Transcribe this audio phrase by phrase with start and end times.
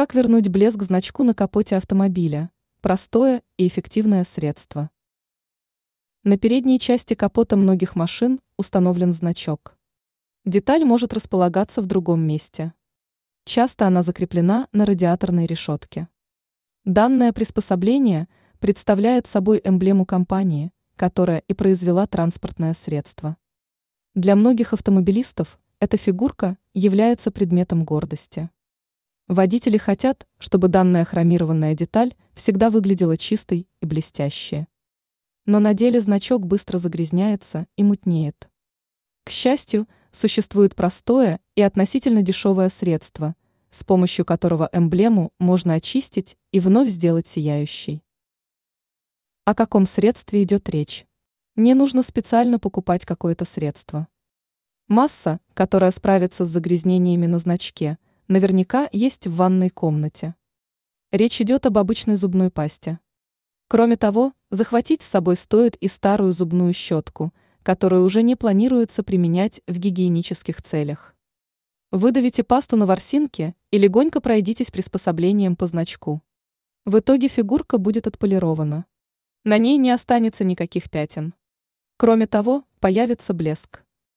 [0.00, 2.50] Как вернуть блеск значку на капоте автомобиля?
[2.80, 4.88] Простое и эффективное средство.
[6.24, 9.76] На передней части капота многих машин установлен значок.
[10.46, 12.72] Деталь может располагаться в другом месте.
[13.44, 16.08] Часто она закреплена на радиаторной решетке.
[16.86, 18.26] Данное приспособление
[18.58, 23.36] представляет собой эмблему компании, которая и произвела транспортное средство.
[24.14, 28.48] Для многих автомобилистов эта фигурка является предметом гордости.
[29.30, 34.66] Водители хотят, чтобы данная хромированная деталь всегда выглядела чистой и блестящей.
[35.46, 38.50] Но на деле значок быстро загрязняется и мутнеет.
[39.22, 43.36] К счастью, существует простое и относительно дешевое средство,
[43.70, 48.02] с помощью которого эмблему можно очистить и вновь сделать сияющей.
[49.44, 51.06] О каком средстве идет речь?
[51.54, 54.08] Не нужно специально покупать какое-то средство.
[54.88, 57.96] Масса, которая справится с загрязнениями на значке,
[58.30, 60.36] наверняка есть в ванной комнате.
[61.10, 63.00] Речь идет об обычной зубной пасте.
[63.66, 69.60] Кроме того, захватить с собой стоит и старую зубную щетку, которую уже не планируется применять
[69.66, 71.16] в гигиенических целях.
[71.90, 76.22] Выдавите пасту на ворсинке и легонько пройдитесь приспособлением по значку.
[76.84, 78.86] В итоге фигурка будет отполирована.
[79.42, 81.34] На ней не останется никаких пятен.
[81.96, 83.82] Кроме того, появится блеск.